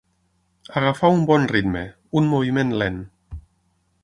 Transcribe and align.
Agafar 0.79 1.11
un 1.17 1.21
bon 1.31 1.45
ritme, 1.53 1.83
un 2.23 2.33
moviment 2.33 2.77
lent. 2.85 3.01